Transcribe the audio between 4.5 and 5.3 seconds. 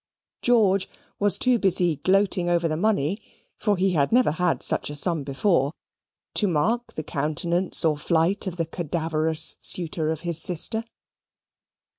such a sum